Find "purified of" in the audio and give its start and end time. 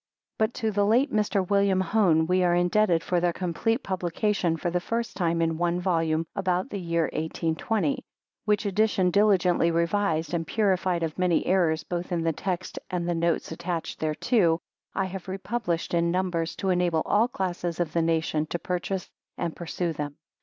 10.47-11.19